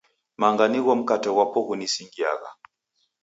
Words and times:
Manga 0.39 0.65
nigho 0.67 0.91
mkate 0.99 1.29
ghwapo 1.33 1.59
ghunisingiagha. 1.67 2.49